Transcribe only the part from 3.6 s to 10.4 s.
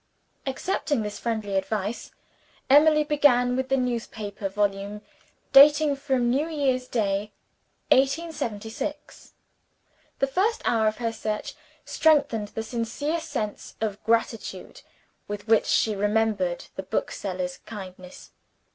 the newspaper volume dating from New Year's Day, 1876. The